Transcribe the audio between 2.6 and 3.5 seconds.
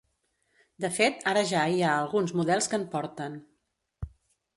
que en porten.